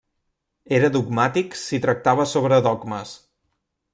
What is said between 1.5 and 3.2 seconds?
si tractava sobre dogmes.